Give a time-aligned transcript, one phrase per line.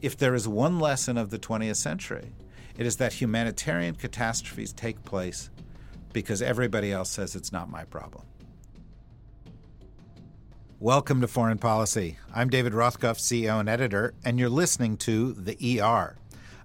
[0.00, 2.32] if there is one lesson of the 20th century,
[2.76, 5.50] it is that humanitarian catastrophes take place
[6.12, 8.24] because everybody else says it's not my problem.
[10.78, 12.18] Welcome to Foreign Policy.
[12.32, 16.16] I'm David Rothkopf, CEO and editor, and you're listening to The ER.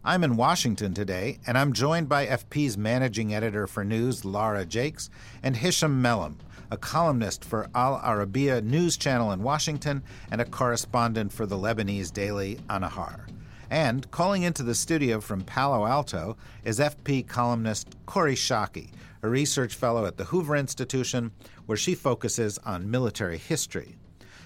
[0.05, 5.09] I'm in Washington today, and I'm joined by FP's managing editor for news, Lara Jakes,
[5.41, 6.35] and Hisham Melhem,
[6.71, 12.11] a columnist for Al Arabiya news channel in Washington and a correspondent for the Lebanese
[12.11, 13.27] daily An-Nahar.
[13.69, 18.91] And calling into the studio from Palo Alto is FP columnist Kori Schake,
[19.23, 21.31] a research fellow at the Hoover Institution,
[21.65, 23.95] where she focuses on military history.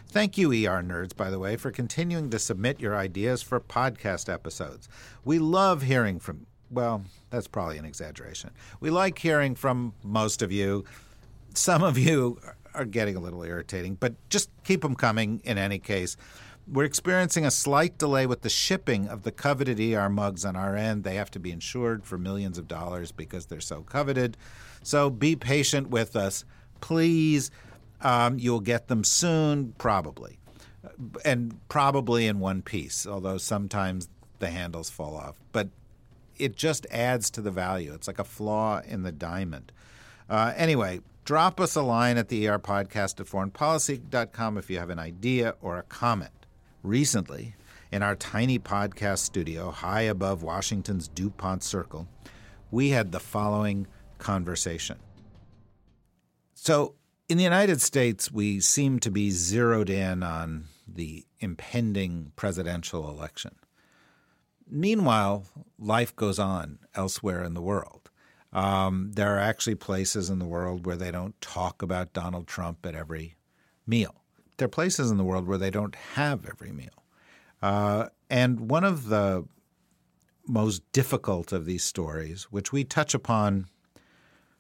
[0.10, 4.32] Thank you, ER nerds, by the way, for continuing to submit your ideas for podcast
[4.32, 4.88] episodes.
[5.26, 8.52] We love hearing from, well, that's probably an exaggeration.
[8.80, 10.86] We like hearing from most of you.
[11.58, 12.40] Some of you
[12.76, 16.16] are getting a little irritating, but just keep them coming in any case.
[16.68, 20.76] We're experiencing a slight delay with the shipping of the coveted ER mugs on our
[20.76, 21.04] end.
[21.04, 24.38] They have to be insured for millions of dollars because they're so coveted.
[24.84, 26.46] So be patient with us.
[26.80, 27.50] Please
[28.02, 30.38] um, you'll get them soon, probably,
[31.26, 35.36] and probably in one piece, although sometimes the handles fall off.
[35.52, 35.70] But
[36.38, 37.94] it just adds to the value.
[37.96, 39.72] It's like a flaw in the diamond.
[40.30, 44.90] Uh, anyway, drop us a line at the ER podcast at foreignpolicy.com if you have
[44.90, 46.46] an idea or a comment.
[46.84, 47.54] Recently,
[47.92, 52.08] in our tiny podcast studio high above Washington's DuPont Circle,
[52.72, 53.88] we had the following
[54.20, 55.00] conversation.
[56.54, 56.96] So,
[57.28, 63.54] in the United States, we seem to be zeroed in on the impending presidential election.
[64.66, 65.44] Meanwhile,
[65.78, 68.07] life goes on elsewhere in the world.
[68.58, 72.88] Um, there are actually places in the world where they don't talk about Donald Trump
[72.88, 73.36] at every
[73.86, 74.24] meal.
[74.58, 77.04] There are places in the world where they don't have every meal.
[77.62, 79.46] Uh, and one of the
[80.48, 83.68] most difficult of these stories, which we touch upon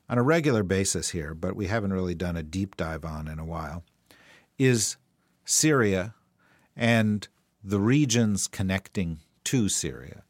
[0.08, 3.40] on a regular basis here, but we haven't really done a deep dive on in
[3.40, 3.84] a while,
[4.60, 4.98] is
[5.44, 6.14] Syria
[6.76, 7.28] and
[7.64, 10.22] the regions connecting to Syria.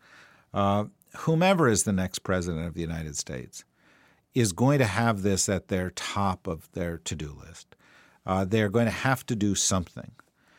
[0.53, 0.85] Uh,
[1.19, 3.63] whomever is the next president of the United States
[4.33, 7.75] is going to have this at their top of their to do list.
[8.25, 10.11] Uh, they're going to have to do something.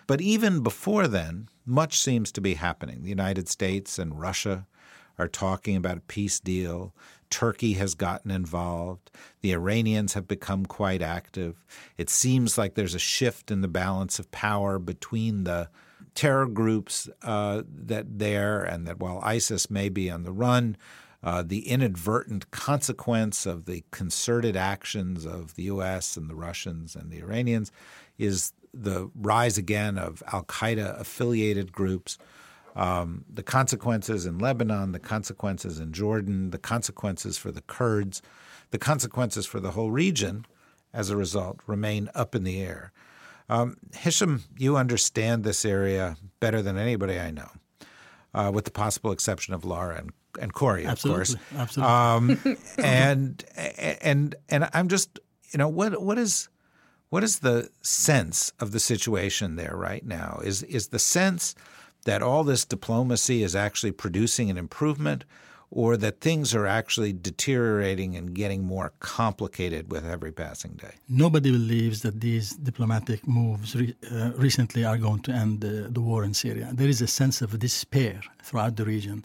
[0.06, 3.02] But even before then, much seems to be happening.
[3.02, 4.66] The United States and Russia
[5.18, 6.94] are talking about a peace deal.
[7.28, 9.10] Turkey has gotten involved.
[9.42, 11.64] The Iranians have become quite active.
[11.98, 15.68] It seems like there's a shift in the balance of power between the
[16.18, 20.76] terror groups uh, that there, and that while ISIS may be on the run,
[21.22, 26.16] uh, the inadvertent consequence of the concerted actions of the U.S.
[26.16, 27.70] and the Russians and the Iranians
[28.18, 32.18] is the rise again of Al Qaeda affiliated groups
[32.74, 38.22] um, the consequences in Lebanon, the consequences in Jordan, the consequences for the Kurds,
[38.70, 40.46] the consequences for the whole region
[40.92, 42.92] as a result remain up in the air.
[43.48, 47.48] Um, Hisham, you understand this area better than anybody I know,
[48.34, 51.16] uh, with the possible exception of Lara and, and Kori, of Absolutely.
[51.16, 51.36] course.
[51.56, 51.94] Absolutely.
[51.94, 53.44] Um, and
[54.02, 55.18] and and I'm just
[55.50, 56.48] you know what what is
[57.10, 60.40] what is the sense of the situation there right now?
[60.44, 61.54] Is is the sense
[62.04, 65.24] that all this diplomacy is actually producing an improvement
[65.70, 70.94] or that things are actually deteriorating and getting more complicated with every passing day?
[71.08, 76.24] Nobody believes that these diplomatic moves re- uh, recently are going to end the, war
[76.24, 76.70] in Syria.
[76.72, 79.24] There is a sense of despair throughout the region.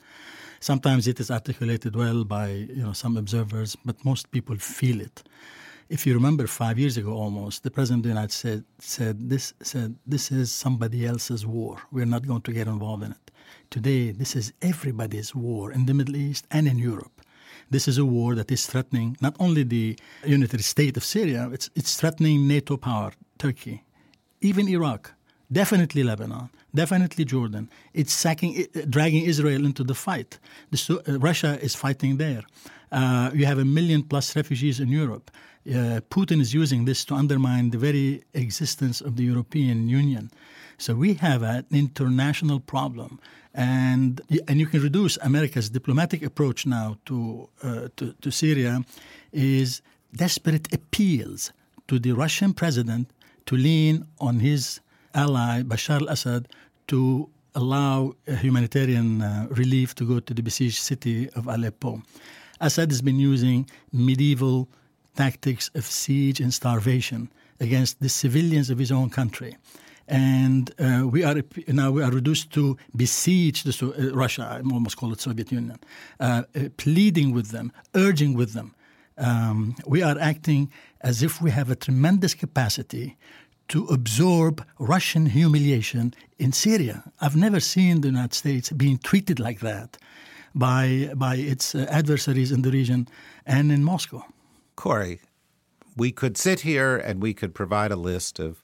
[0.59, 5.23] Sometimes it is articulated well by you know some observers, but most people feel it.
[5.89, 9.53] If you remember, five years ago almost, the president of the United States said this
[9.61, 11.77] said this is somebody else's war.
[11.91, 13.22] We're not going to get involved in it.
[13.73, 17.23] Today, this is everybody's war in the Middle East and in Europe.
[17.71, 21.71] This is a war that is threatening not only the unitary state of Syria, it's,
[21.75, 23.83] it's threatening NATO power, Turkey,
[24.41, 25.13] even Iraq,
[25.51, 27.67] definitely Lebanon, definitely Jordan.
[27.95, 30.37] It's sacking, dragging Israel into the fight.
[30.69, 32.43] The, uh, Russia is fighting there.
[32.91, 35.31] Uh, you have a million plus refugees in Europe.
[35.65, 40.29] Uh, Putin is using this to undermine the very existence of the European Union.
[40.77, 43.19] So we have an international problem,
[43.53, 48.83] and and you can reduce America's diplomatic approach now to uh, to, to Syria
[49.31, 49.81] is
[50.15, 51.51] desperate appeals
[51.87, 53.11] to the Russian president
[53.45, 54.79] to lean on his
[55.13, 56.47] ally Bashar al-Assad
[56.87, 62.01] to allow humanitarian uh, relief to go to the besieged city of Aleppo.
[62.59, 64.69] Assad has been using medieval
[65.15, 67.29] tactics of siege and starvation
[67.59, 69.55] against the civilians of his own country.
[70.07, 74.43] And uh, we are now we are reduced to besiege the, uh, Russia.
[74.43, 75.79] I almost call it Soviet Union,
[76.19, 78.75] uh, uh, pleading with them, urging with them.
[79.17, 80.71] Um, we are acting
[81.01, 83.17] as if we have a tremendous capacity
[83.69, 87.03] to absorb Russian humiliation in Syria.
[87.21, 89.97] I've never seen the United States being treated like that
[90.53, 93.07] by by its uh, adversaries in the region
[93.45, 94.25] and in Moscow.
[94.75, 95.19] Kori,
[95.95, 98.62] we could sit here and we could provide a list of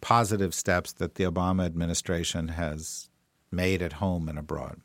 [0.00, 3.08] positive steps that the Obama administration has
[3.50, 4.80] made at home and abroad.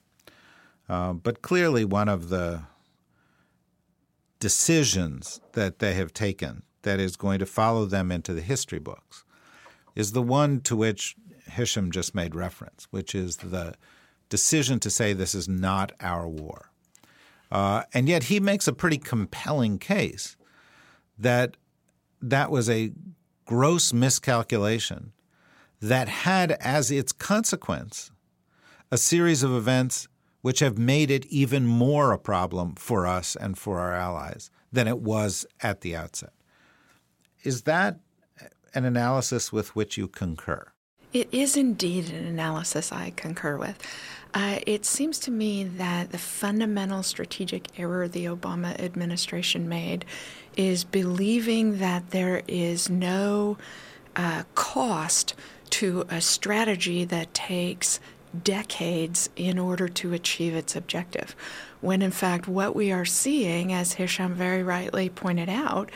[0.88, 2.64] Uh, but clearly, one of the
[4.40, 9.24] decisions that they have taken that is going to follow them into the history books
[9.96, 11.16] is the one to which
[11.48, 13.74] Hisham just made reference, which is the
[14.30, 16.72] decision to say this is not our war.
[17.52, 20.36] Uh, and yet he makes a pretty compelling case
[21.18, 21.56] that
[22.22, 22.92] that was a
[23.46, 25.14] gross miscalculation
[25.82, 28.12] that had as its consequence
[28.92, 30.08] a series of events
[30.42, 34.88] which have made it even more a problem for us and for our allies than
[34.88, 36.34] it was at the outset.
[37.44, 38.00] Is that
[38.74, 40.72] an analysis with which you concur?
[41.16, 43.82] It is indeed an analysis I concur with.
[44.34, 50.04] Uh, it seems to me that the fundamental strategic error the Obama administration made
[50.58, 53.58] is believing that there is no
[54.18, 55.36] uh, cost
[55.70, 58.02] to a strategy that takes
[58.44, 61.34] decades in order to achieve its objective.
[61.80, 65.92] When in fact, what we are seeing, as Hisham very rightly pointed out,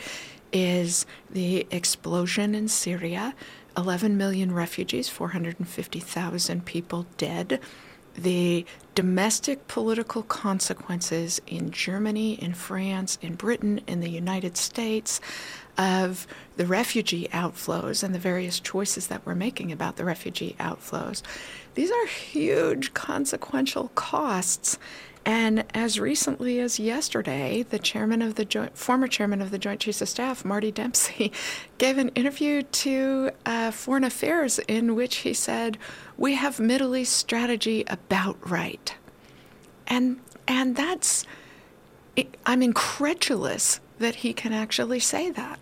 [0.50, 3.34] is the explosion in Syria
[3.76, 7.60] 11 million refugees, 450,000 people dead.
[8.14, 15.20] The domestic political consequences in Germany, in France, in Britain, in the United States
[15.78, 16.26] of
[16.56, 21.22] the refugee outflows and the various choices that we're making about the refugee outflows.
[21.74, 24.78] These are huge consequential costs
[25.24, 29.80] and as recently as yesterday, the chairman of the joint, former chairman of the Joint
[29.80, 31.30] Chiefs of Staff, Marty Dempsey,
[31.78, 35.76] gave an interview to uh, Foreign Affairs in which he said,
[36.16, 38.94] "We have Middle East strategy about right,"
[39.86, 41.26] and and that's,
[42.46, 45.60] I'm incredulous that he can actually say that.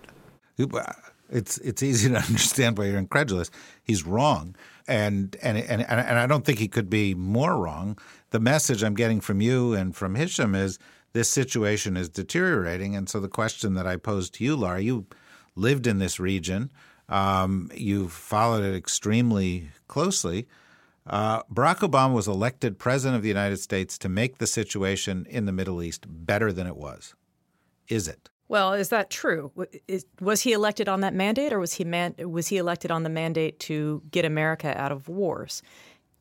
[1.31, 3.50] It's it's easy to understand why you're incredulous.
[3.82, 4.56] He's wrong,
[4.87, 7.99] and and and and I don't think he could be more wrong.
[8.31, 10.79] The message I'm getting from you and from Hisham is
[11.12, 15.06] this situation is deteriorating, and so the question that I posed to you, Lara, you
[15.55, 16.70] lived in this region,
[17.08, 20.46] um, you followed it extremely closely.
[21.06, 25.46] Uh, Barack Obama was elected president of the United States to make the situation in
[25.46, 27.14] the Middle East better than it was.
[27.88, 28.29] Is it?
[28.49, 29.52] Well, is that true?
[30.20, 33.11] Was he elected on that mandate, or was he man, was he elected on the
[33.11, 35.62] mandate to get America out of wars?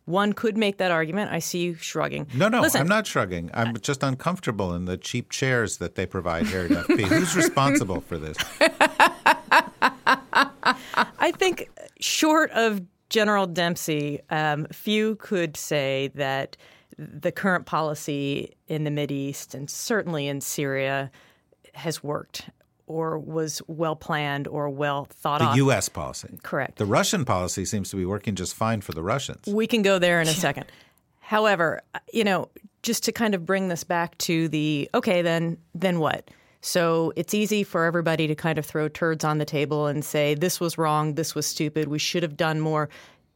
[0.03, 1.31] One could make that argument.
[1.31, 2.27] I see you shrugging.
[2.33, 3.49] No, no, Listen, I'm not shrugging.
[3.53, 7.01] I'm just uncomfortable in the cheap chairs that they provide here at FP.
[7.01, 8.37] Who's responsible for this?
[11.19, 11.69] I think,
[11.99, 16.55] short of General Dempsey, um, few could say that
[16.97, 21.11] the current policy in the East and certainly in Syria
[21.77, 22.50] has worked
[22.88, 25.51] or was well planned or well thought the out.
[25.51, 25.89] The U.S.
[25.89, 26.39] policy.
[26.44, 26.77] Correct.
[26.77, 29.45] The Russian policy seems to be working just fine for the Russians.
[29.47, 30.65] We can go there in a second.
[31.19, 31.81] However,
[32.13, 32.50] you know,
[32.84, 36.29] just to kind of bring this back to the okay, then then what?
[36.62, 40.34] So it's easy for everybody to kind of throw turds on the table and say
[40.34, 42.89] this was wrong, this was stupid, we should have done more.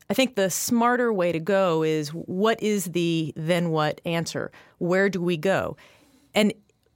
[0.10, 4.52] I think the smarter way to go is what is the then what answer?
[4.80, 5.78] Where do we go?
[6.34, 6.54] And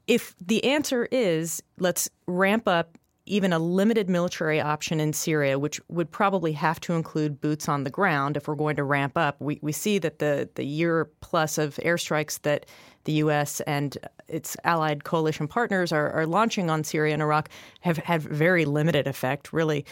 [0.07, 2.97] if the answer is let's ramp up
[3.27, 7.83] even a limited military option in Syria, which would probably have to include boots on
[7.83, 9.35] the ground if we're going to ramp up.
[9.41, 12.67] We, we see that the, the year plus of airstrikes that
[13.05, 13.61] the U.S.
[13.61, 13.97] and
[14.27, 17.49] its allied coalition partners are, are launching on Syria and Iraq
[17.81, 19.85] have had very limited effect, really.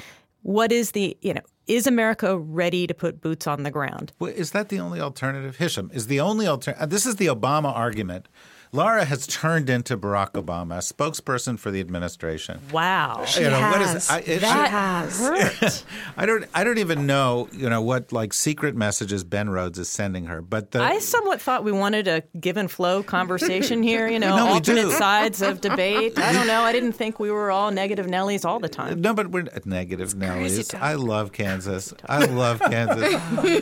[0.43, 4.11] What is the, you know, is America ready to put boots on the ground?
[4.19, 5.57] Well, is that the only alternative?
[5.57, 6.89] Hisham, is the only alternative.
[6.89, 8.27] This is the Obama argument
[8.75, 12.59] Lara has turned into Barack Obama, a spokesperson for the administration.
[12.71, 13.71] Wow, she you know, has.
[13.71, 15.85] What is, I, it, that has.
[16.17, 16.45] I don't.
[16.55, 17.47] I don't even know.
[17.51, 20.41] You know what like secret messages Ben Rhodes is sending her.
[20.41, 24.07] But the, I somewhat thought we wanted a give and flow conversation here.
[24.07, 26.17] You know, no, alternate sides of debate.
[26.17, 26.63] I don't know.
[26.63, 29.01] I didn't think we were all negative Nellies all the uh, time.
[29.01, 30.73] No, but we're negative Nellies.
[30.73, 31.93] I love Kansas.
[32.09, 33.13] I love Kansas.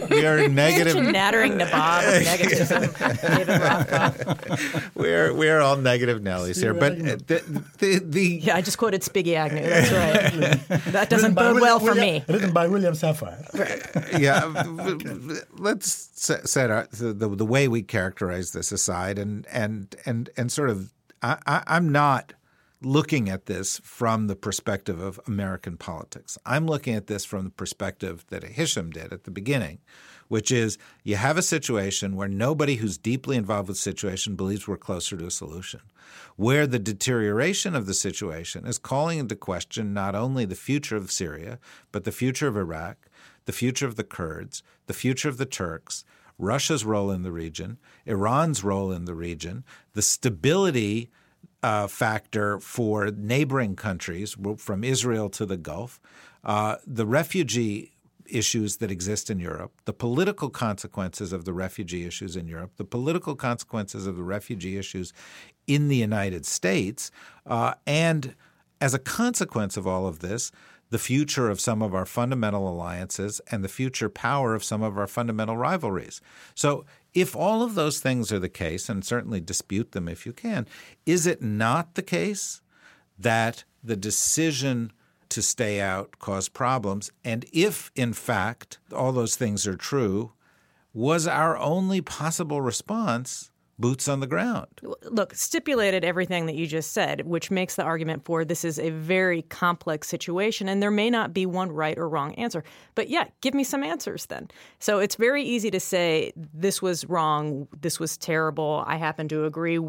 [0.10, 0.96] we are negative.
[1.04, 2.92] nattering nabob negativism.
[5.02, 8.62] David Rothkopf we're we're all negative Nellies here, but uh, the, the, the yeah, I
[8.62, 9.62] just quoted Spiro Agnew.
[9.62, 10.84] That's right.
[10.92, 12.26] that doesn't bode well for William, me.
[12.28, 13.42] Written by William Safire.
[14.20, 14.46] yeah,
[15.58, 20.52] let's set our, the, the, the way we characterize this aside, and and and and
[20.52, 20.92] sort of,
[21.22, 22.34] I, I, I'm not
[22.82, 26.38] looking at this from the perspective of American politics.
[26.46, 29.80] I'm looking at this from the perspective that Hisham did at the beginning,
[30.32, 34.66] which is you have a situation where nobody who's deeply involved with the situation believes
[34.66, 35.82] we're closer to a solution,
[36.38, 41.12] where the deterioration of the situation is calling into question not only the future of
[41.12, 41.60] Syria,
[41.92, 43.10] but the future of Iraq,
[43.44, 46.06] the future of the Kurds, the future of the Turks,
[46.38, 51.12] Russia's role in the region, Iran's role in the region, the stability
[51.62, 56.00] uh, factor for neighboring countries from Israel to the Gulf,
[56.46, 57.91] uh, the refugee
[58.34, 62.84] issues that exist in Europe, the political consequences of the refugee issues in Europe, the
[62.84, 65.14] political consequences of the refugee issues
[65.68, 67.12] in the United States,
[67.46, 68.36] uh, and
[68.80, 70.52] as a consequence of all of this,
[70.90, 74.98] the future of some of our fundamental alliances and the future power of some of
[74.98, 76.20] our fundamental rivalries.
[76.54, 80.34] So if all of those things are the case, and certainly dispute them if you
[80.34, 80.68] can,
[81.06, 82.62] is it not the case
[83.18, 84.92] that the decision
[85.32, 87.12] to stay out caused problems?
[87.24, 90.34] And if, in fact, all those things are true,
[90.94, 94.68] was our only possible response boots on the ground.
[95.04, 98.92] Look, stipulated everything that you just said, which makes the argument for this is a
[98.92, 102.64] very complex situation and there may not be one right or wrong answer.
[102.96, 104.50] But yeah, give me some answers then.
[104.80, 108.84] So it's very easy to say this was wrong, this was terrible.
[108.86, 109.80] I happen to agree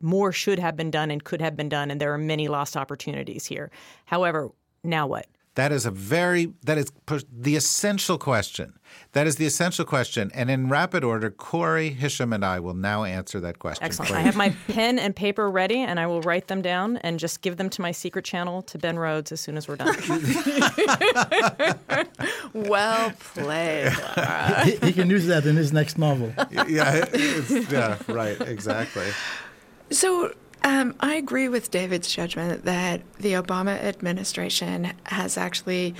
[0.00, 2.76] more should have been done and could have been done and there are many lost
[2.76, 3.70] opportunities here.
[4.06, 4.50] However,
[4.82, 5.26] now what?
[5.54, 6.92] That is a very that is
[7.30, 8.74] the essential question.
[9.12, 10.30] That is the essential question.
[10.32, 13.84] And in rapid order, Kori Hisham, and I will now answer that question.
[13.84, 14.12] Excellent.
[14.12, 17.40] I have my pen and paper ready, and I will write them down and just
[17.40, 19.96] give them to my secret channel to Ben Rhodes as soon as we're done.
[22.52, 23.92] well played.
[24.64, 26.32] He, he, can use that in his next novel.
[26.68, 27.06] yeah,
[27.68, 29.06] yeah, right, exactly.
[29.90, 35.94] So um, I agree with David's judgment that the Obama administration has actually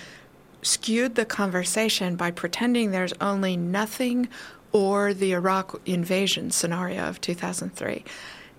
[0.62, 4.29] skewed the conversation by pretending there's only nothing
[4.73, 8.05] or the Iraq invasion scenario of 2003.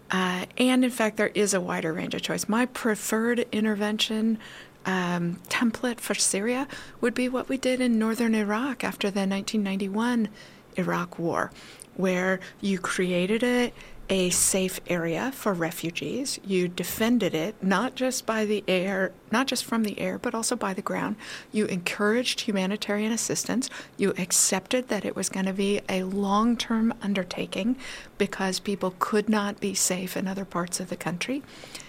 [0.09, 2.49] Uh, and in fact, there is a wider range of choice.
[2.49, 4.37] My preferred intervention
[4.85, 6.67] um, template for Syria
[6.99, 10.27] would be what we did in northern Iraq after the 1991
[10.75, 11.51] Iraq War,
[11.95, 13.71] where you created a
[14.11, 16.37] a safe area for refugees.
[16.43, 20.57] You defended it not just by the air, not just from the air, but also
[20.57, 21.15] by the ground.
[21.53, 23.69] You encouraged humanitarian assistance.
[23.95, 27.77] You accepted that it was going to be a long term undertaking
[28.17, 31.41] because people could not be safe in other parts of the country.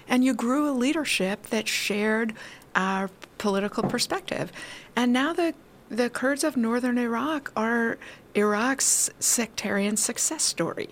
[0.07, 2.35] And you grew a leadership that shared
[2.77, 4.53] our political perspective.
[4.95, 5.55] And now the
[5.89, 7.99] the Kurds of northern Iraq are
[8.35, 10.89] Iraq's sectarian success story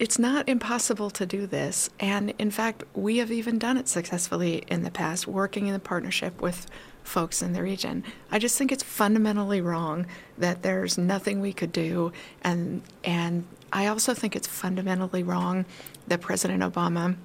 [0.00, 1.90] it's not impossible to do this.
[2.00, 5.78] And in fact, we have even done it successfully in the past, working in a
[5.78, 6.66] partnership with
[7.04, 8.02] folks in the region.
[8.32, 10.06] I just think it's fundamentally wrong
[10.38, 15.64] that there's nothing we could do and and I also think it's fundamentally wrong
[16.08, 17.16] that President Obama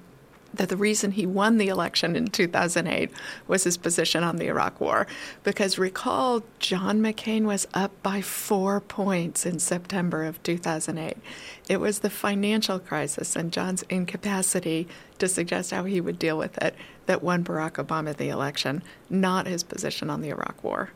[0.56, 3.10] that the reason he won the election in 2008
[3.46, 5.06] was his position on the Iraq War.
[5.44, 11.16] Because recall, John McCain was up by four points in September of 2008.
[11.68, 16.58] It was the financial crisis and John's incapacity to suggest how he would deal with
[16.62, 16.74] it
[17.06, 20.90] that won Barack Obama the election, not his position on the Iraq War.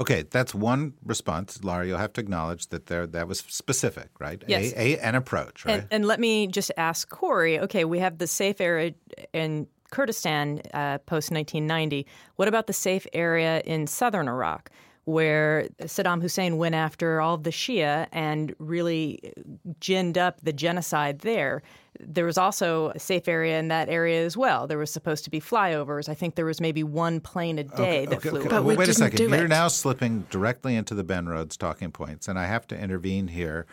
[0.00, 1.62] Okay, that's one response.
[1.62, 4.42] Laura, you'll have to acknowledge that there that was specific, right?
[4.46, 4.72] Yes.
[4.72, 5.80] A, a an approach, right?
[5.80, 7.58] And, and, let me just ask Kori.
[7.60, 8.94] Okay, we have the safe area
[9.32, 12.06] in Kurdistan uh, post 1990.
[12.36, 14.70] What about the safe area in southern Iraq?
[15.04, 19.32] Where Saddam Hussein went after all of the Shia and really
[19.80, 21.62] ginned up the genocide there.
[21.98, 24.66] There was also a safe area in that area as well.
[24.66, 26.08] There was supposed to be flyovers.
[26.08, 28.40] I think there was maybe one plane a day okay, that okay, flew.
[28.40, 28.48] Okay.
[28.48, 29.18] But well, wait a second.
[29.18, 29.48] You're it.
[29.48, 33.66] now slipping directly into the Ben Rhodes talking points, and I have to intervene here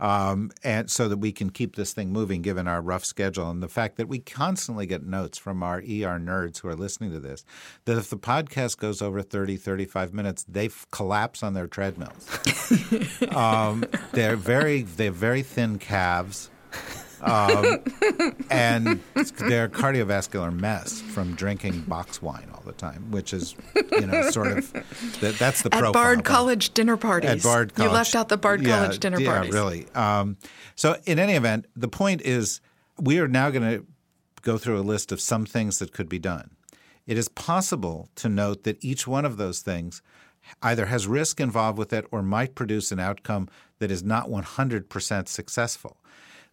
[0.00, 3.62] um, and so that we can keep this thing moving given our rough schedule and
[3.62, 7.20] the fact that we constantly get notes from our ER nerds who are listening to
[7.20, 7.44] this
[7.84, 12.28] that if the podcast goes over 30, 35 minutes, they f- collapse on their treadmills.
[13.34, 16.50] um, they're very they have very thin calves
[17.22, 17.80] um,
[18.50, 23.54] and they're cardiovascular mess from drinking box wine all the time, which is,
[23.92, 24.72] you know, sort of
[25.20, 25.88] that, that's the problem.
[25.88, 25.92] at profile.
[25.92, 27.30] Bard College dinner parties.
[27.30, 29.54] At Bard College, you left out the Bard yeah, College dinner yeah, parties.
[29.54, 29.86] Yeah, really.
[29.94, 30.36] Um,
[30.74, 32.60] so, in any event, the point is
[32.98, 33.86] we are now going to
[34.42, 36.50] go through a list of some things that could be done.
[37.06, 40.02] It is possible to note that each one of those things
[40.62, 45.28] either has risk involved with it or might produce an outcome that is not 100%
[45.28, 45.96] successful.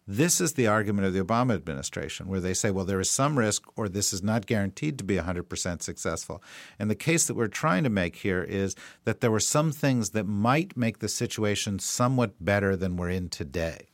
[0.06, 3.38] This is the argument of the Obama administration, where they say, well, there is some
[3.38, 6.42] risk or this is not guaranteed to be 100% successful.
[6.78, 10.10] And the case that we're trying to make here is that there were some things
[10.10, 13.88] that might make the situation somewhat better than we're in today.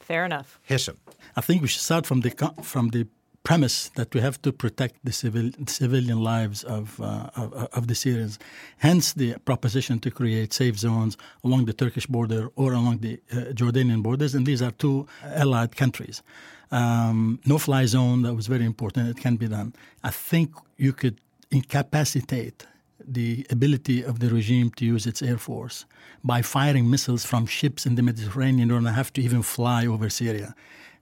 [0.00, 0.58] Fair enough.
[0.62, 0.98] Hisham.
[1.36, 2.30] I think we should start from the
[2.62, 3.06] from the
[3.44, 7.94] premise that we have to protect the civil, civilian lives of, uh, of, of, the
[7.94, 8.38] Syrians.
[8.78, 13.52] Hence, the proposition to create safe zones along the Turkish border or along the uh,
[13.52, 16.22] Jordanian borders, and these are two allied countries.
[16.70, 19.74] Um, no fly zone, that was very important, it can be done.
[20.04, 21.20] I think you could
[21.50, 22.66] incapacitate
[23.04, 25.84] the ability of the regime to use its air force
[26.22, 28.68] by firing missiles from ships in the Mediterranean.
[28.68, 30.54] You don't have to even fly over Syria.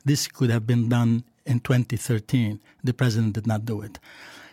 [0.04, 2.60] This could have been done in 2013.
[2.84, 3.98] The president did not do it.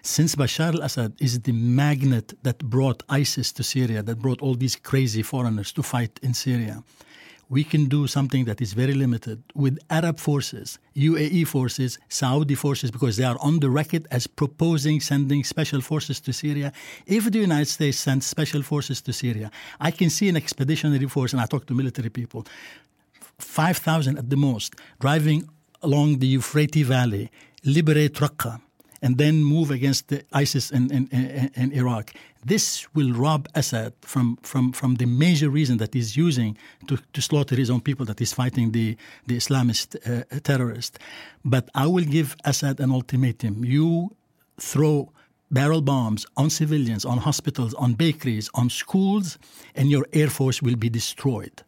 [0.02, 4.56] Since Bashar al Assad is the magnet that brought ISIS to Syria, that brought all
[4.56, 6.84] these crazy foreigners to fight in Syria,
[7.50, 12.92] we can do something that is very limited with Arab forces, UAE forces, Saudi forces,
[12.92, 16.74] because they are on the record as proposing sending special forces to Syria.
[17.06, 21.32] If the United States sends special forces to Syria, I can see an expeditionary force,
[21.34, 22.46] and I talk to military people,
[23.40, 25.48] 5,000 at the most, driving
[25.82, 27.30] along the Euphrates Valley,
[27.64, 28.62] liberate Raqqa,
[29.02, 32.14] and then move against ISIS in, in, in, in, Iraq.
[32.44, 36.58] This will rob Assad from, from, from the major reason that he's using
[36.88, 40.98] to, to slaughter his own people, that he's fighting the, the Islamist uh, terrorists.
[41.46, 43.64] But I will give Assad an ultimatum.
[43.64, 44.16] You
[44.60, 45.12] throw
[45.52, 49.38] barrel bombs on civilians, on hospitals, on bakeries, on schools,
[49.76, 51.64] and your air force will be destroyed.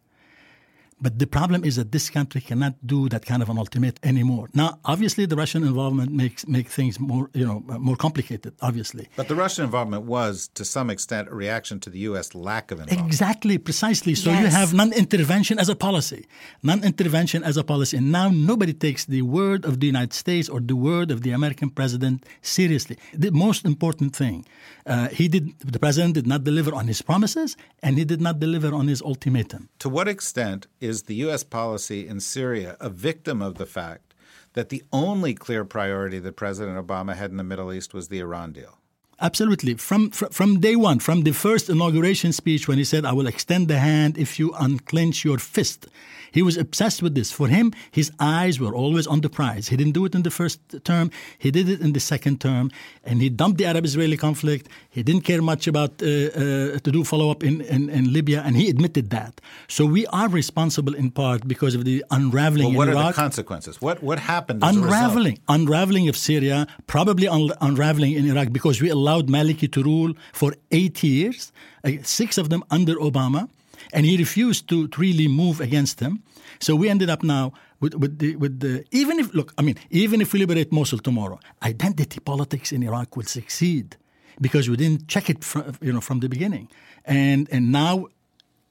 [1.00, 4.48] But the problem is that this country cannot do that kind of an ultimate anymore.
[4.54, 8.54] Now, obviously, the Russian involvement makes make things more you know more complicated.
[8.60, 12.34] Obviously, but the Russian involvement was to some extent a reaction to the U.S.
[12.34, 13.06] lack of involvement.
[13.06, 14.14] Exactly, precisely.
[14.14, 14.42] So yes.
[14.42, 16.26] you have non-intervention as a policy,
[16.62, 20.60] non-intervention as a policy, and now nobody takes the word of the United States or
[20.60, 22.96] the word of the American president seriously.
[23.14, 24.44] The most important thing,
[24.86, 25.44] uh, he did.
[25.60, 29.00] The president did not deliver on his promises, and he did not deliver on his
[29.00, 29.70] ultimatum.
[29.78, 30.66] To what extent?
[30.89, 31.44] is the U.S.
[31.44, 34.14] policy in Syria a victim of the fact
[34.54, 38.18] that the only clear priority that President Obama had in the Middle East was the
[38.18, 38.79] Iran deal?
[39.20, 39.74] Absolutely.
[39.74, 43.68] From, from day one, from the first inauguration speech when he said, I will extend
[43.68, 45.86] the hand if you unclench your fist.
[46.32, 47.32] He was obsessed with this.
[47.32, 49.68] For him, his eyes were always on the prize.
[49.68, 52.70] He didn't do it in the first term, he did it in the second term,
[53.04, 54.68] and he dumped the Arab Israeli conflict.
[54.90, 58.42] He didn't care much about uh, uh, to do follow up in, in, in, Libya,
[58.44, 59.40] and he admitted that.
[59.68, 63.04] So we are responsible in part because of the unraveling well, what in Iraq.
[63.04, 63.80] What are the consequences?
[63.80, 64.62] What, what happened?
[64.62, 65.38] unraveling.
[65.48, 70.54] Unraveling of Syria, probably un- unraveling in Iraq because we allowed Maliki to rule for
[70.70, 71.52] eight years,
[71.84, 73.48] uh, six of them under Obama
[73.92, 76.22] and he refused to, to really move against him.
[76.60, 79.76] So we ended up now with, with the with the even if look, I mean,
[79.90, 83.96] even if we liberate Mosul tomorrow, identity politics in Iraq will succeed
[84.40, 86.68] because we didn't check it from you know from the beginning,
[87.04, 88.06] and and now.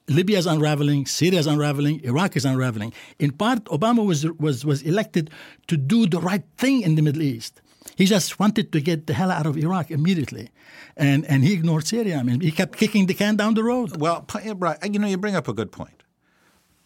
[0.08, 2.92] Libya is unraveling, Syria is unraveling, Iraq is unraveling.
[3.20, 5.30] In part, Obama was, was, was elected
[5.68, 7.62] to do the right thing in the Middle East.
[7.96, 10.50] He just wanted to get the hell out of Iraq immediately.
[10.96, 12.18] And, and he ignored Syria.
[12.18, 13.96] I mean, he kept kicking the can down the road.
[13.96, 14.78] Well, right.
[14.84, 16.02] You know, you bring up a good point.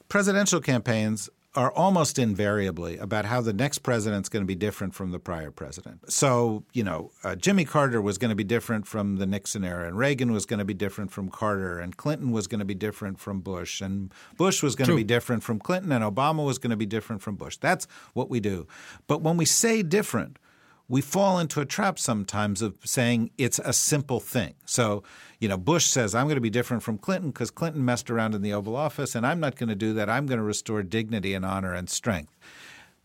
[0.08, 5.12] Presidential campaigns are almost invariably about how the next president's going to be different from
[5.12, 6.10] the prior president.
[6.10, 9.86] So, you know, uh, Jimmy Carter was going to be different from the Nixon era,
[9.86, 12.74] and Reagan was going to be different from Carter, and Clinton was going to be
[12.74, 14.96] different from Bush, and Bush was going True.
[14.96, 17.56] to be different from Clinton, and Obama was going to be different from Bush.
[17.56, 18.66] That's what we do.
[19.06, 20.40] But when we say different,
[20.88, 24.54] we fall into a trap sometimes of saying it's a simple thing.
[24.66, 25.02] So,
[25.40, 28.34] you know, Bush says, I'm going to be different from Clinton because Clinton messed around
[28.34, 30.10] in the Oval Office, and I'm not going to do that.
[30.10, 32.36] I'm going to restore dignity and honor and strength.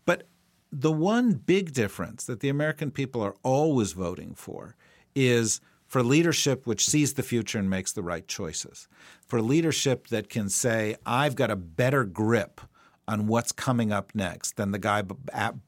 [0.04, 0.24] But
[0.70, 4.76] the one big difference that the American people are always voting for
[5.14, 8.88] is for leadership which sees the future and makes the right choices,
[9.26, 12.60] for leadership that can say, I've got a better grip
[13.08, 15.02] on what's coming up next than the guy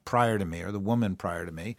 [0.04, 1.74] prior to me or the woman prior to me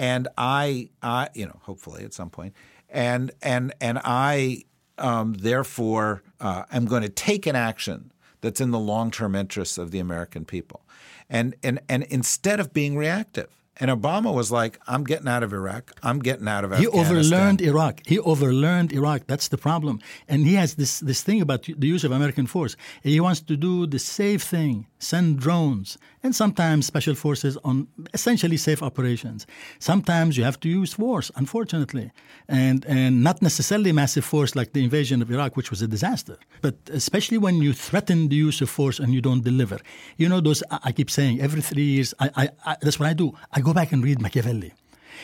[0.00, 2.54] and I, I, you know, hopefully at some point,
[2.88, 4.64] and and and I,
[4.96, 8.10] um, therefore, uh, am going to take an action
[8.40, 10.80] that's in the long-term interests of the American people,
[11.28, 13.48] and and and instead of being reactive.
[13.82, 15.92] And Obama was like, "I'm getting out of Iraq.
[16.02, 18.00] I'm getting out of he Afghanistan." He overlearned Iraq.
[18.06, 19.22] He overlearned Iraq.
[19.26, 20.00] That's the problem.
[20.28, 22.76] And he has this this thing about the use of American force.
[23.02, 28.56] He wants to do the safe thing send drones, and sometimes special forces on essentially
[28.56, 29.46] safe operations.
[29.78, 32.12] Sometimes you have to use force, unfortunately,
[32.48, 36.38] and, and not necessarily massive force like the invasion of Iraq, which was a disaster,
[36.60, 39.78] but especially when you threaten the use of force and you don't deliver.
[40.16, 43.14] You know, those, I keep saying, every three years, I, I, I, that's what I
[43.14, 43.32] do.
[43.52, 44.72] I go back and read Machiavelli.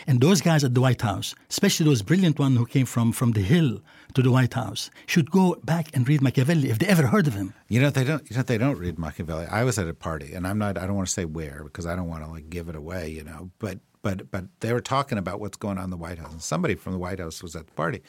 [0.06, 3.32] And those guys at the White House, especially those brilliant ones who came from, from
[3.32, 3.80] the Hill
[4.14, 7.34] to the White House, should go back and read Machiavelli if they ever heard of
[7.34, 7.54] him.
[7.68, 8.28] You know they don't.
[8.30, 9.46] You know they don't read Machiavelli.
[9.46, 10.78] I was at a party, and I'm not.
[10.78, 13.08] I don't want to say where because I don't want to like give it away.
[13.08, 16.18] You know, but but but they were talking about what's going on in the White
[16.18, 18.02] House, and somebody from the White House was at the party,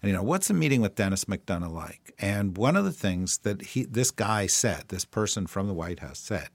[0.00, 2.14] and you know what's a meeting with Denis McDonough like?
[2.18, 6.00] And one of the things that he this guy said, this person from the White
[6.00, 6.48] House said,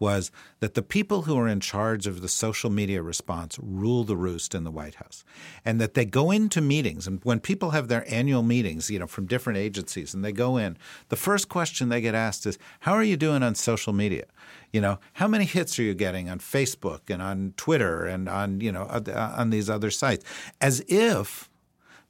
[0.00, 4.16] was that the people who are in charge of the social media response rule the
[4.16, 5.24] roost in the White House.
[5.64, 9.06] And that they go into meetings, and when people have their annual meetings, you know,
[9.06, 10.78] from different agencies, and they go in,
[11.10, 14.24] the first question they get asked is, How are you doing on social media?
[14.72, 18.60] You know, how many hits are you getting on Facebook and on Twitter and on,
[18.60, 20.24] you know, on these other sites?
[20.60, 21.50] As if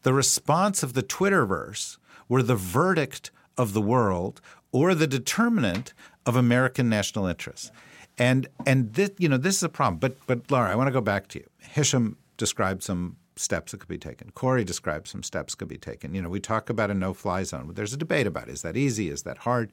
[0.02, 1.98] the response of the Twitterverse
[2.28, 4.40] were the verdict of the world
[4.72, 5.92] or the determinant
[6.26, 7.70] of American national interests.
[8.18, 9.98] And and this you know this is a problem.
[9.98, 11.46] But but Laura, I want to go back to you.
[11.58, 14.30] Hisham described some steps that could be taken.
[14.32, 16.14] Kori described some steps could be taken.
[16.14, 17.72] You know, we talk about a no-fly zone.
[17.74, 19.08] There's a debate about is that easy?
[19.08, 19.72] Is that hard?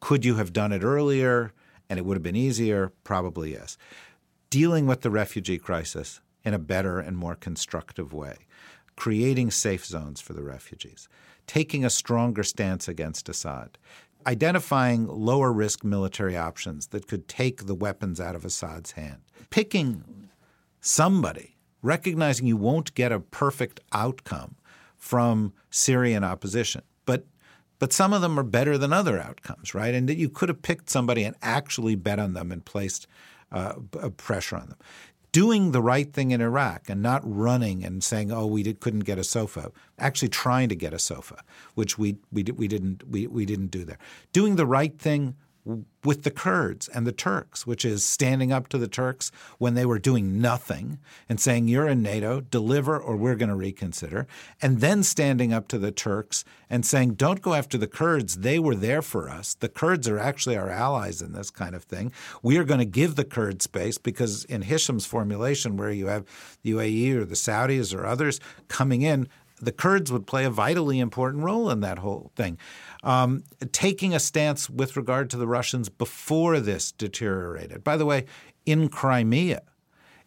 [0.00, 1.52] Could you have done it earlier
[1.88, 2.92] and it would have been easier?
[3.04, 3.76] Probably yes.
[4.50, 8.46] Dealing with the refugee crisis in a better and more constructive way,
[8.96, 11.08] creating safe zones for the refugees,
[11.46, 13.76] taking a stronger stance against Assad,
[14.28, 20.28] identifying lower risk military options that could take the weapons out of Assad's hand, picking
[20.82, 24.56] somebody, recognizing you won't get a perfect outcome
[24.96, 27.24] from Syrian opposition, but
[27.78, 29.94] but some of them are better than other outcomes, right?
[29.94, 33.06] And that you could have picked somebody and actually bet on them and placed
[33.52, 33.74] uh,
[34.16, 34.78] pressure on them
[35.38, 39.04] doing the right thing in Iraq and not running and saying, "Oh, we did, couldn't
[39.10, 41.38] get a SOFA." Actually, trying to get a SOFA,
[41.76, 43.98] which we we, we didn't we, we didn't do there.
[44.32, 45.36] Doing the right thing
[46.04, 49.84] with the Kurds and the Turks, which is standing up to the Turks when they
[49.84, 54.26] were doing nothing and saying, You're in NATO, deliver or we're going to reconsider.
[54.62, 58.38] And then standing up to the Turks and saying, Don't go after the Kurds.
[58.38, 59.54] They were there for us.
[59.54, 62.12] The Kurds are actually our allies in this kind of thing.
[62.42, 66.24] We are going to give the Kurds space because, in Hisham's formulation, where you have
[66.62, 69.28] the UAE or the Saudis or others coming in,
[69.60, 72.58] the Kurds would play a vitally important role in that whole thing.
[73.02, 77.84] Um, taking a stance with regard to the Russians before this deteriorated.
[77.84, 78.26] By the way,
[78.66, 79.62] in Crimea,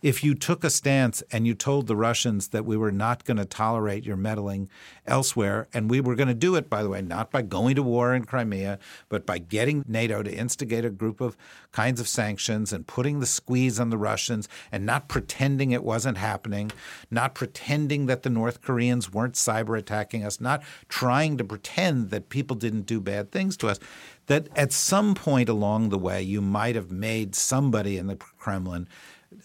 [0.01, 3.37] if you took a stance and you told the Russians that we were not going
[3.37, 4.67] to tolerate your meddling
[5.05, 7.83] elsewhere, and we were going to do it, by the way, not by going to
[7.83, 11.37] war in Crimea, but by getting NATO to instigate a group of
[11.71, 16.17] kinds of sanctions and putting the squeeze on the Russians and not pretending it wasn't
[16.17, 16.71] happening,
[17.11, 22.29] not pretending that the North Koreans weren't cyber attacking us, not trying to pretend that
[22.29, 23.79] people didn't do bad things to us
[24.27, 28.87] that at some point along the way you might have made somebody in the Kremlin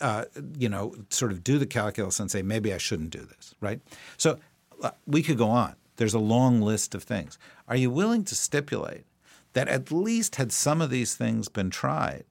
[0.01, 0.25] uh,
[0.59, 3.81] you know, sort of do the calculus and say, maybe I shouldn't do this, right?
[4.17, 4.39] So
[4.83, 5.75] uh, we could go on.
[5.97, 7.39] There's a long list of things.
[7.69, 9.05] Are you willing to stipulate
[9.55, 12.25] that at least had some of these things been tried,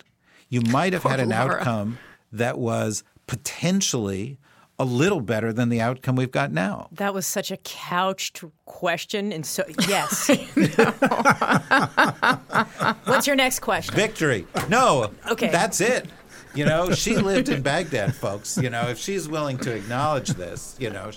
[0.48, 1.98] you might have had an outcome
[2.32, 4.38] that was potentially
[4.78, 6.90] a little better than the outcome we've got now.
[6.92, 10.28] That was such a couched question, and so yes.
[13.06, 13.96] What's your next question?
[13.96, 14.46] Victory.
[14.70, 15.12] No.
[15.32, 15.50] Okay.
[15.50, 16.08] That's it.
[16.56, 18.58] You know, she lived in Baghdad, folks.
[18.58, 21.12] You know, if she's willing to acknowledge this, you know,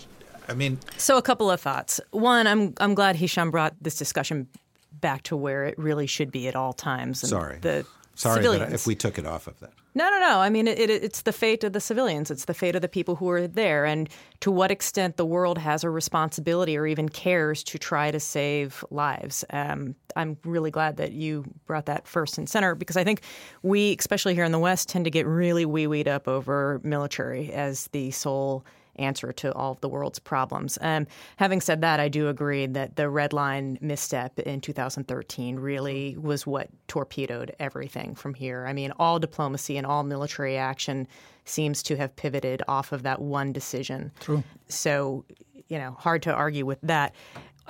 [0.48, 0.78] I mean.
[0.96, 2.00] So a couple of thoughts.
[2.10, 4.48] One, I'm I'm glad Hisham brought this discussion
[4.92, 7.22] back to where it really should be at all times.
[7.22, 7.58] And Sorry.
[7.60, 9.72] The Sorry if we took it off of that.
[9.94, 10.40] No, no, no.
[10.40, 12.30] I mean, it, it, it's the fate of the civilians.
[12.30, 14.08] It's the fate of the people who are there, and
[14.40, 18.84] to what extent the world has a responsibility or even cares to try to save
[18.90, 19.44] lives.
[19.50, 23.22] Um, I'm really glad that you brought that first and center because I think
[23.62, 27.52] we, especially here in the West, tend to get really wee weed up over military
[27.52, 28.64] as the sole
[28.98, 30.78] answer to all of the world's problems.
[30.80, 31.06] Um,
[31.36, 36.46] having said that, I do agree that the red line misstep in 2013 really was
[36.46, 38.66] what torpedoed everything from here.
[38.66, 41.06] I mean, all diplomacy and all military action
[41.44, 44.12] seems to have pivoted off of that one decision.
[44.20, 44.42] True.
[44.68, 45.24] So,
[45.68, 47.14] you know, hard to argue with that.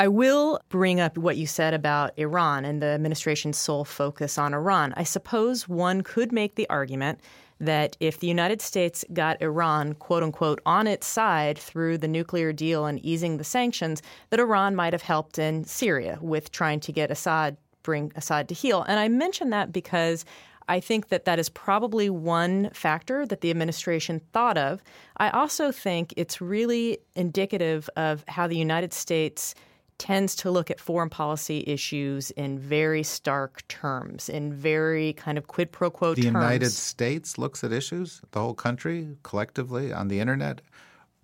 [0.01, 4.55] I will bring up what you said about Iran and the administration's sole focus on
[4.55, 4.95] Iran.
[4.97, 7.21] I suppose one could make the argument
[7.61, 12.53] that if the United States got Iran, quote unquote, on its side through the nuclear
[12.53, 16.93] deal and easing the sanctions, that Iran might have helped in Syria with trying to
[16.93, 18.85] get Assad, bring Assad to heel.
[18.87, 20.25] And I mention that because
[20.69, 24.83] I think that that is probably one factor that the administration thought of.
[25.17, 29.55] I also think it's really indicative of how the United States
[29.99, 35.47] tends to look at foreign policy issues in very stark terms, in very kind of
[35.47, 36.33] quid pro quo the terms.
[36.35, 40.61] The United States looks at issues, the whole country collectively on the internet.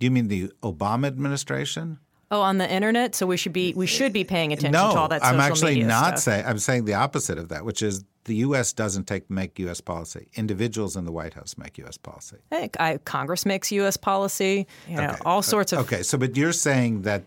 [0.01, 1.99] Do you mean the Obama administration?
[2.31, 3.15] Oh, on the internet.
[3.15, 5.23] So we should be we should be paying attention no, to all that.
[5.23, 6.45] Social I'm actually media not saying.
[6.47, 8.73] I'm saying the opposite of that, which is the U.S.
[8.73, 9.81] doesn't take make U.S.
[9.81, 10.29] policy.
[10.35, 11.97] Individuals in the White House make U.S.
[11.97, 12.39] policy.
[12.51, 13.97] I, I, Congress makes U.S.
[13.97, 14.67] policy.
[14.89, 15.19] You know, Okay.
[15.25, 15.81] all uh, sorts of.
[15.81, 17.25] Okay, so but you're saying that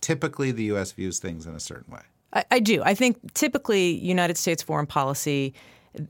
[0.00, 0.92] typically the U.S.
[0.92, 2.02] views things in a certain way.
[2.32, 2.82] I, I do.
[2.84, 5.54] I think typically United States foreign policy.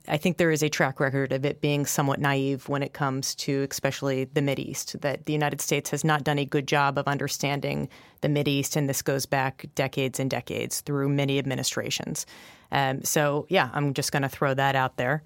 [0.09, 3.37] I think there is a track record of it being somewhat naive when it comes
[3.37, 5.01] to especially the East.
[5.01, 7.89] That the United States has not done a good job of understanding
[8.21, 12.27] the East, and this goes back decades and decades through many administrations.
[12.73, 15.23] Um, so, yeah, I'm just going to throw that out there.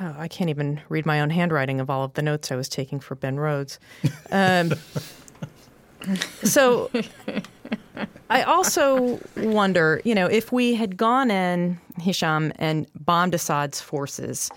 [0.00, 2.68] Oh, I can't even read my own handwriting of all of the notes I was
[2.68, 3.78] taking for Ben Rhodes.
[4.30, 4.72] Um,
[6.42, 6.90] so
[8.30, 14.50] I also wonder, you know, if we had gone in, Hisham, and bombed Assad's forces,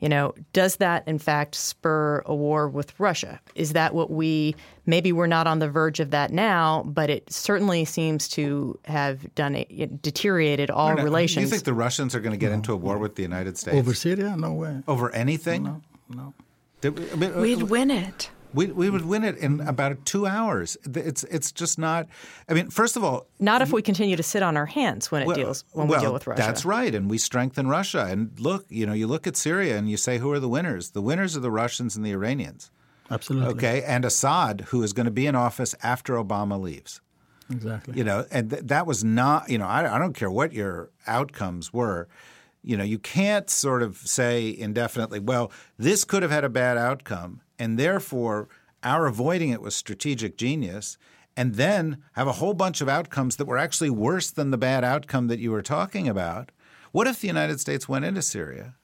[0.00, 3.40] you know, does that in fact spur a war with Russia?
[3.54, 7.32] Is that what we maybe we're not on the verge of that now, but it
[7.32, 11.36] certainly seems to have done it, it deteriorated all No, relations.
[11.36, 13.56] Do you think the Russians are going to get into a war with the United
[13.56, 14.36] States Over Syria?
[14.36, 14.82] No way.
[14.88, 15.62] over anything?
[15.62, 16.34] No, no.
[16.82, 18.30] We- I mean, We'd uh, win it.
[18.54, 20.76] We, we would win it in about two hours.
[20.84, 22.06] It's it's just not.
[22.48, 25.22] I mean, first of all, not if we continue to sit on our hands when
[25.22, 26.42] it well, deals when well, we deal with Russia.
[26.42, 28.06] That's right, and we strengthen Russia.
[28.08, 30.90] And look, you know, you look at Syria and you say, who are the winners?
[30.90, 32.70] The winners are the Russians and the Iranians.
[33.10, 33.54] Absolutely.
[33.54, 37.00] Okay, and Assad, who is going to be in office after Obama leaves.
[37.50, 37.96] Exactly.
[37.96, 39.50] You know, and th- that was not.
[39.50, 42.08] You know, I, I don't care what your outcomes were.
[42.64, 46.78] You know, you can't sort of say indefinitely, well, this could have had a bad
[46.78, 48.48] outcome, and therefore
[48.82, 50.98] our avoiding it was strategic genius,
[51.36, 54.82] and then have a whole bunch of outcomes that were actually worse than the bad
[54.82, 56.50] outcome that you were talking about.
[56.90, 58.74] What if the United States went into Syria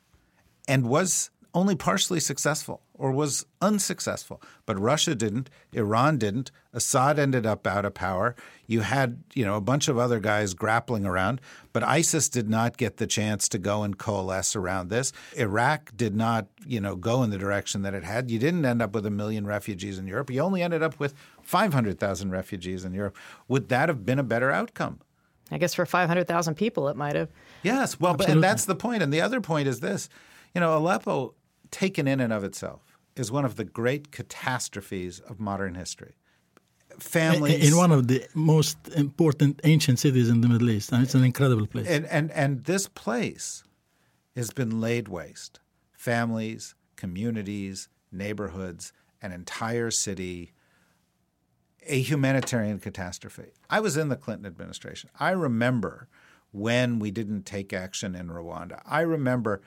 [0.68, 4.42] and was only partially successful or was unsuccessful.
[4.66, 8.34] But Russia didn't, Iran didn't, Assad ended up out of power.
[8.66, 11.40] You had, you know, a bunch of other guys grappling around,
[11.72, 15.12] but ISIS did not get the chance to go and coalesce around this.
[15.36, 18.30] Iraq did not, you know, go in the direction that it had.
[18.30, 20.30] You didn't end up with a million refugees in Europe.
[20.30, 23.16] You only ended up with 500,000 refugees in Europe.
[23.46, 25.00] Would that have been a better outcome?
[25.50, 27.30] I guess for 500,000 people, it might have.
[27.62, 29.02] Yes, well, but, and that's the point.
[29.02, 30.08] And the other point is this:
[30.54, 31.34] you know, Aleppo,
[31.70, 32.82] taken in and of itself,
[33.18, 36.14] is one of the great catastrophes of modern history.
[36.98, 41.14] Families in one of the most important ancient cities in the Middle East, and it's
[41.14, 41.86] an incredible place.
[41.86, 43.62] and and and this place
[44.34, 45.60] has been laid waste.
[45.92, 50.52] Families, communities, neighborhoods, an entire city.
[51.86, 53.52] A humanitarian catastrophe.
[53.70, 55.08] I was in the Clinton administration.
[55.18, 56.08] I remember
[56.50, 58.80] when we didn't take action in Rwanda.
[58.84, 59.62] I remember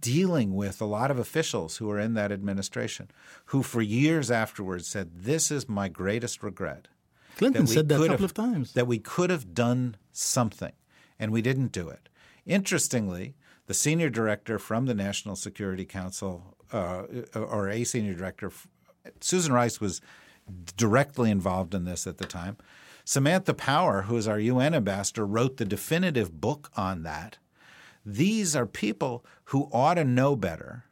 [0.00, 3.10] dealing with a lot of officials who were in that administration
[3.46, 6.88] who, for years afterwards, said, This is my greatest regret.
[7.36, 8.72] Clinton we said that a couple have- of times.
[8.72, 10.72] That we could have done something,
[11.18, 12.08] and we didn't do it.
[12.46, 13.34] Interestingly,
[13.66, 18.50] the senior director from the National Security Council, uh, or a senior director,
[19.20, 20.00] Susan Rice was
[20.76, 22.56] directly involved in this at the time.
[23.04, 27.38] Samantha Power, who is our UN ambassador, wrote the definitive book on that.
[28.04, 30.84] These are people who ought to know better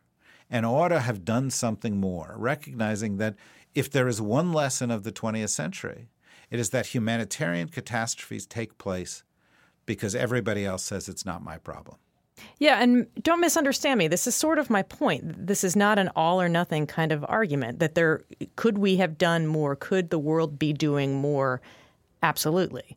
[0.51, 3.37] and ought to have done something more, recognizing that
[3.75, 6.09] if there is one lesson of the 20th century,
[6.51, 9.23] it is that humanitarian catastrophes take place
[9.87, 11.97] because everybody else says it's not my problem.
[12.59, 14.09] Yeah, and don't misunderstand me.
[14.09, 15.47] This is sort of my point.
[15.47, 18.23] This is not an all or nothing kind of argument that there
[18.57, 19.77] could we have done more?
[19.77, 21.61] Could the world be doing more?
[22.23, 22.97] Absolutely.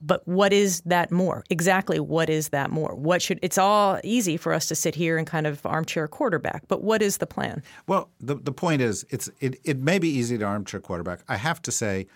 [0.00, 1.44] But what is that more?
[1.50, 2.94] Exactly what is that more?
[2.94, 6.66] What should it's all easy for us to sit here and kind of armchair quarterback,
[6.68, 7.62] but what is the plan?
[7.86, 11.20] Well, the, the point is, it's it, it may be easy to armchair quarterback.
[11.28, 12.06] I have to say,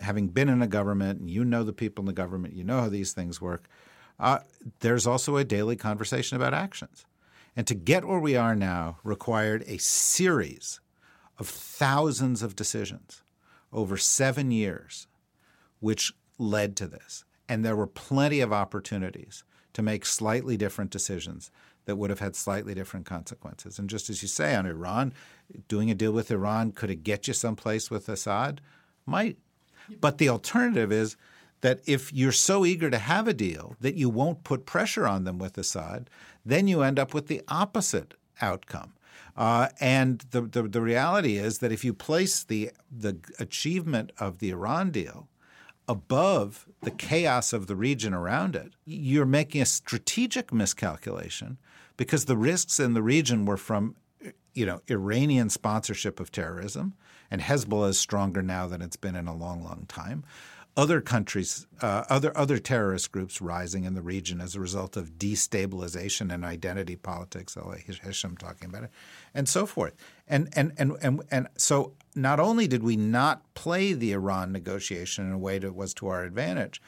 [0.00, 2.80] having been in a government, and you know the people in the government, you know
[2.80, 3.68] how these things work,
[4.18, 4.40] uh,
[4.80, 7.06] there's also a daily conversation about actions.
[7.56, 10.80] And to get where we are now required a series
[11.38, 13.22] of thousands of decisions
[13.72, 15.06] over seven years,
[15.80, 17.24] which led to this.
[17.48, 21.50] And there were plenty of opportunities to make slightly different decisions
[21.84, 23.78] that would have had slightly different consequences.
[23.78, 25.12] And just as you say on Iran,
[25.68, 28.60] doing a deal with Iran, could it get you someplace with Assad?
[29.06, 29.38] Might.
[30.00, 31.16] But the alternative is
[31.62, 35.24] that if you're so eager to have a deal that you won't put pressure on
[35.24, 36.08] them with Assad,
[36.44, 38.94] then you end up with the opposite outcome.
[39.36, 44.38] Uh, and the, the, the reality is that if you place the the achievement of
[44.38, 45.28] the Iran deal
[45.90, 51.58] above the chaos of the region around it, you're making a strategic miscalculation
[51.96, 53.96] because the risks in the region were from
[54.54, 56.94] you know Iranian sponsorship of terrorism,
[57.28, 60.22] and Hezbollah is stronger now than it's been in a long, long time
[60.76, 65.18] other countries, uh, other other terrorist groups rising in the region as a result of
[65.18, 67.56] destabilization and identity politics.
[67.56, 68.90] I'll Hisham talking about it,
[69.34, 69.94] and so forth.
[70.28, 75.26] And and and and and so not only did we not play the Iran negotiation
[75.26, 76.80] in a way that was to our advantage,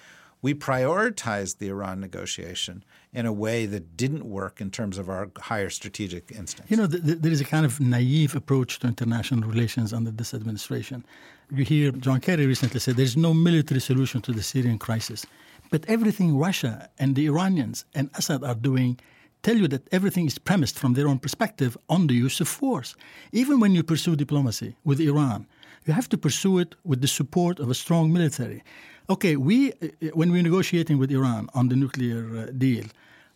[0.42, 5.30] we prioritized the Iran negotiation in a way that didn't work in terms of our
[5.38, 6.70] higher strategic instincts.
[6.70, 10.10] You know, the, the, there is a kind of naive approach to international relations under
[10.10, 11.04] this administration.
[11.54, 15.24] You hear John Kerry recently said there's no military solution to the Syrian crisis.
[15.70, 18.98] But everything Russia and the Iranians and Assad are doing
[19.42, 22.94] tell you that everything is premised from their own perspective on the use of force.
[23.32, 25.46] Even when you pursue diplomacy with Iran,
[25.84, 28.62] you have to pursue it with the support of a strong military.
[29.12, 32.84] Okay, we uh, when we're negotiating with Iran on the nuclear uh, deal,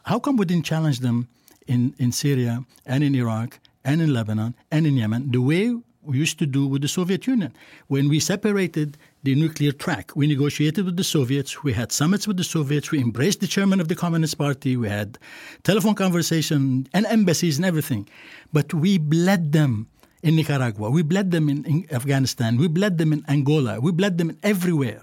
[0.04, 1.28] how come we didn't challenge them
[1.66, 6.16] in, in Syria and in Iraq and in Lebanon and in Yemen the way we
[6.16, 7.52] used to do with the Soviet Union?
[7.88, 12.38] When we separated the nuclear track, we negotiated with the Soviets, we had summits with
[12.38, 15.18] the Soviets, we embraced the chairman of the Communist Party, we had
[15.62, 18.08] telephone conversation and embassies and everything.
[18.50, 19.88] But we bled them
[20.22, 24.16] in Nicaragua, we bled them in, in Afghanistan, we bled them in Angola, we bled
[24.16, 25.02] them everywhere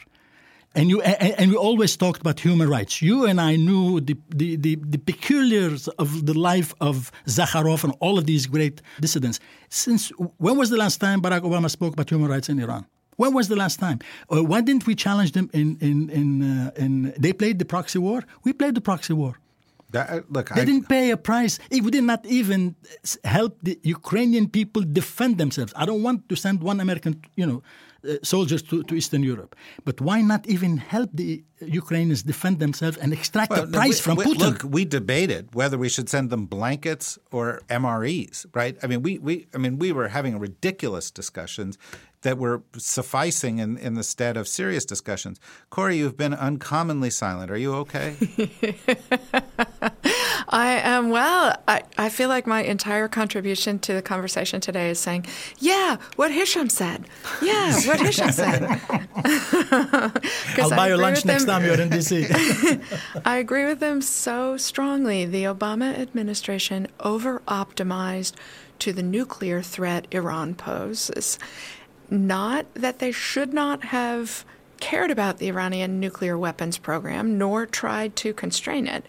[0.75, 3.01] and you and, and, we always talked about human rights.
[3.01, 7.93] You and I knew the, the, the, the, peculiars of the life of Sakharov and
[7.99, 9.39] all of these great dissidents.
[9.69, 12.85] Since when was the last time Barack Obama spoke about human rights in Iran?
[13.17, 13.99] When was the last time?
[14.29, 17.99] Or why didn't we challenge them in in in, uh, in They played the proxy
[17.99, 18.23] war.
[18.43, 19.37] We played the proxy war.
[19.91, 21.59] That, uh, look, they I, didn't pay a price.
[21.69, 22.75] We did not even
[23.23, 25.71] help the Ukrainian people defend themselves.
[25.75, 29.23] I don't want to send one American, you know, uh, Uh, soldiers to, to Eastern
[29.23, 29.55] Europe.
[29.85, 34.13] But why not even help the Ukrainians defend themselves and extract well, a price we,
[34.15, 34.39] from we, Putin?
[34.39, 38.77] Look, we debated whether we should send them blankets or MREs, right?
[38.83, 41.77] I mean, we, we I mean, we were having ridiculous discussions
[42.23, 45.39] that were sufficing in, in the stead of serious discussions.
[45.69, 47.51] Kori, you've been uncommonly silent.
[47.51, 48.17] Are you okay?
[50.53, 51.57] I am well.
[51.67, 55.25] I, I feel like my entire contribution to the conversation today is saying,
[55.57, 57.07] yeah, what Hisham said.
[57.41, 58.61] Yeah, what Hisham said.
[60.61, 62.27] I'll buy you lunch next time you're in D.C.
[63.25, 65.25] I agree with them so strongly.
[65.25, 68.35] The Obama administration over optimized
[68.77, 71.39] to the nuclear threat Iran poses.
[72.11, 74.45] Not that they should not have
[74.79, 79.05] cared about the Iranian nuclear weapons program nor tried to constrain it,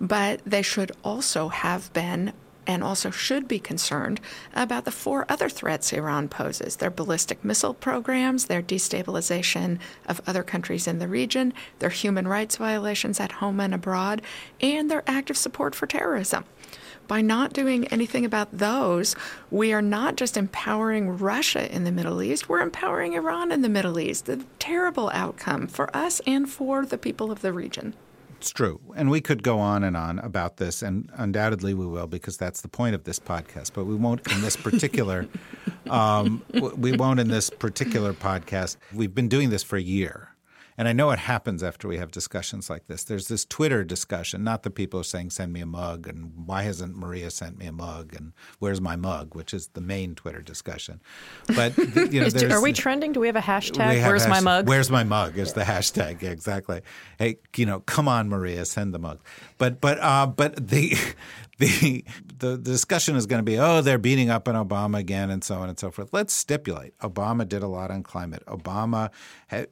[0.00, 2.32] but they should also have been
[2.66, 4.20] and also should be concerned
[4.54, 10.42] about the four other threats Iran poses their ballistic missile programs, their destabilization of other
[10.42, 14.22] countries in the region, their human rights violations at home and abroad,
[14.60, 16.44] and their active support for terrorism
[17.06, 19.14] by not doing anything about those,
[19.50, 23.68] we are not just empowering Russia in the Middle East, we're empowering Iran in the
[23.68, 24.28] Middle East.
[24.28, 27.94] A terrible outcome for us and for the people of the region.
[28.44, 28.78] It's true.
[28.94, 32.60] And we could go on and on about this, and undoubtedly we will, because that's
[32.60, 33.72] the point of this podcast.
[33.72, 35.26] But we won't in this particular.
[35.90, 38.76] um, we won't in this particular podcast.
[38.92, 40.33] We've been doing this for a year,
[40.76, 43.04] and I know it happens after we have discussions like this.
[43.04, 46.96] There's this Twitter discussion, not the people saying, send me a mug, and why hasn't
[46.96, 51.00] Maria sent me a mug, and where's my mug, which is the main Twitter discussion.
[51.54, 51.76] But,
[52.12, 53.12] you know, are we trending?
[53.12, 54.68] Do we have a hashtag, have where's hashtag, my mug?
[54.68, 56.80] Where's my mug is the hashtag, exactly.
[57.18, 59.20] Hey, you know, come on, Maria, send the mug.
[59.58, 60.96] But, but, uh, but the,
[62.38, 65.42] the, the discussion is going to be, oh, they're beating up on Obama again, and
[65.42, 66.10] so on and so forth.
[66.12, 68.42] Let's stipulate Obama did a lot on climate.
[68.46, 69.10] Obama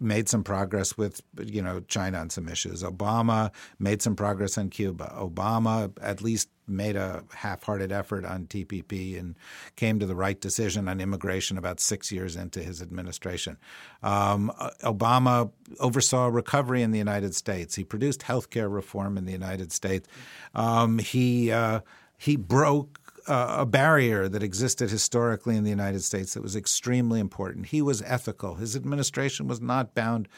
[0.00, 2.83] made some progress with, you know, China on some issues.
[2.83, 5.12] Obama made some progress on Cuba.
[5.16, 9.37] Obama at least made a half-hearted effort on TPP and
[9.77, 13.57] came to the right decision on immigration about six years into his administration.
[14.03, 17.75] Um, Obama oversaw recovery in the United States.
[17.75, 20.08] He produced health care reform in the United States.
[20.54, 21.81] Um, he uh,
[22.17, 27.21] he broke uh, a barrier that existed historically in the United States that was extremely
[27.21, 27.67] important.
[27.67, 28.56] He was ethical.
[28.56, 30.29] His administration was not bound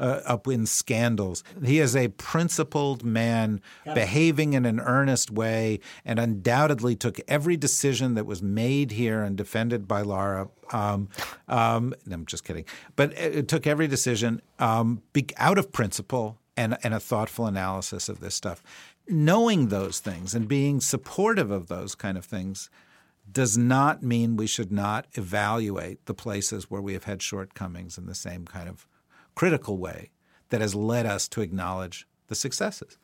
[0.00, 1.44] uh, up in scandals.
[1.62, 3.60] He is a principled man
[3.94, 9.36] behaving in an earnest way and undoubtedly took every decision that was made here and
[9.36, 10.48] defended by Lara.
[10.72, 11.08] Um,
[11.48, 12.64] um, I'm just kidding.
[12.96, 15.02] But it took every decision um,
[15.36, 18.62] out of principle and, and a thoughtful analysis of this stuff.
[19.06, 22.70] Knowing those things and being supportive of those kind of things
[23.30, 28.06] does not mean we should not evaluate the places where we have had shortcomings in
[28.06, 28.86] the same kind of
[29.34, 30.10] critical way
[30.50, 32.98] that has led us to acknowledge the successes.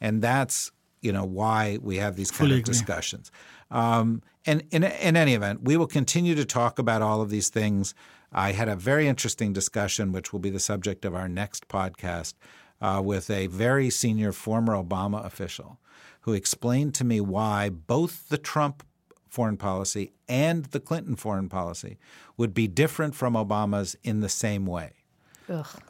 [0.00, 3.30] And that's you know why we have these kind Fully of discussions.
[3.70, 7.48] Um, and in, in any event, we will continue to talk about all of these
[7.48, 7.94] things.
[8.32, 12.34] I had a very interesting discussion, which will be the subject of our next podcast,
[12.80, 15.78] uh, with a very senior former Obama official
[16.22, 18.84] who explained to me why both the Trump
[19.28, 21.98] foreign policy and the Clinton foreign policy
[22.36, 24.92] would be different from Obama's in the same way.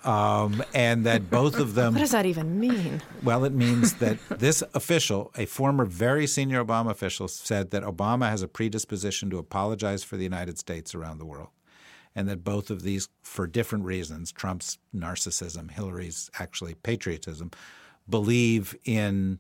[0.05, 1.95] Um, and that both of them.
[1.95, 3.03] what does that even mean?
[3.23, 8.29] Well, it means that this official, a former very senior Obama official, said that Obama
[8.29, 11.49] has a predisposition to apologize for the United States around the world.
[12.15, 17.51] And that both of these, for different reasons, Trump's narcissism, Hillary's actually patriotism,
[18.09, 19.39] believe in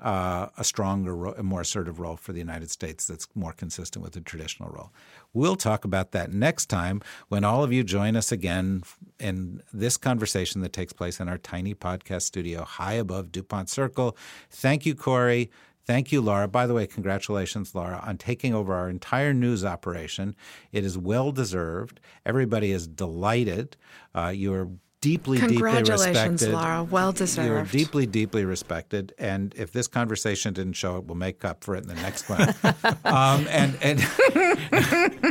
[0.00, 4.12] uh, a stronger, a more assertive role for the United States that's more consistent with
[4.12, 4.92] the traditional role.
[5.36, 8.84] We'll talk about that next time when all of you join us again
[9.20, 14.16] in this conversation that takes place in our tiny podcast studio high above Dupont Circle.
[14.48, 15.50] Thank you, Kori.
[15.84, 16.48] Thank you, Laura.
[16.48, 20.34] By the way, congratulations, Laura, on taking over our entire news operation.
[20.72, 22.00] It is well deserved.
[22.24, 23.76] Everybody is delighted.
[24.14, 24.70] Uh, you are
[25.00, 26.52] deeply, deeply respected.
[26.52, 26.84] Laura.
[26.84, 27.48] Well deserved.
[27.74, 29.14] You're deeply, deeply respected.
[29.18, 32.28] And if this conversation didn't show it, we'll make up for it in the next
[32.28, 32.40] one.
[33.04, 34.00] um, and, and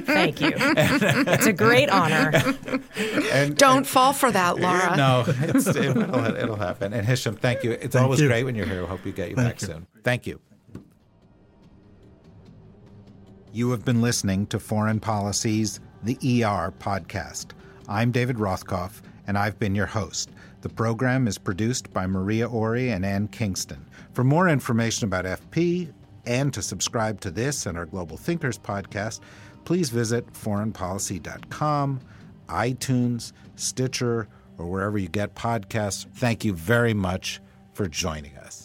[0.05, 0.53] Thank you.
[0.55, 2.31] it's a great honor.
[3.31, 4.95] And, Don't and, fall for that, Laura.
[5.05, 6.93] No, it, will it'll happen.
[6.93, 7.71] And Hisham, thank you.
[7.71, 8.27] It's thank always you.
[8.27, 8.81] great when you're here.
[8.81, 9.67] We hope you get you Thank back you.
[9.67, 9.87] soon.
[10.03, 10.39] Thank you.
[13.51, 17.51] You have been listening to Foreign Policy's, The ER podcast.
[17.87, 20.29] I'm David Rothkopf, and I've been your host.
[20.61, 23.85] The program is produced by Maria Ori and Ann Kingston.
[24.13, 25.91] For more information about FP
[26.25, 29.19] and to subscribe to this and our Global Thinkers podcast,
[29.65, 31.99] please visit foreignpolicy.com,
[32.47, 36.05] iTunes, Stitcher, or wherever you get podcasts.
[36.15, 37.41] Thank you very much
[37.73, 38.64] for joining us.